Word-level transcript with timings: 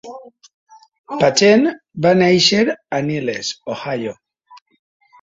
Patchen 1.19 1.69
va 2.07 2.15
néixer 2.23 2.65
a 3.01 3.05
Niles 3.13 3.55
(Ohio). 3.79 4.21